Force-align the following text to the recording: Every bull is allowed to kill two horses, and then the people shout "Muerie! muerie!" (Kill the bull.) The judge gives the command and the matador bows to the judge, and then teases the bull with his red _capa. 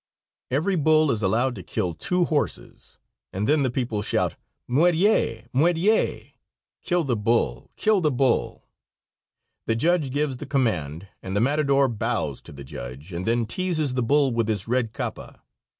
Every 0.49 0.75
bull 0.75 1.11
is 1.11 1.21
allowed 1.21 1.53
to 1.53 1.61
kill 1.61 1.93
two 1.93 2.25
horses, 2.25 2.97
and 3.31 3.47
then 3.47 3.61
the 3.61 3.69
people 3.69 4.01
shout 4.01 4.35
"Muerie! 4.67 5.45
muerie!" 5.53 6.37
(Kill 6.81 7.03
the 7.03 7.15
bull.) 7.17 7.69
The 9.67 9.75
judge 9.75 10.09
gives 10.09 10.37
the 10.37 10.47
command 10.47 11.07
and 11.21 11.35
the 11.35 11.39
matador 11.39 11.87
bows 11.87 12.41
to 12.41 12.51
the 12.51 12.63
judge, 12.63 13.13
and 13.13 13.27
then 13.27 13.45
teases 13.45 13.93
the 13.93 14.01
bull 14.01 14.31
with 14.31 14.47
his 14.47 14.67
red 14.67 14.91
_capa. 14.91 15.41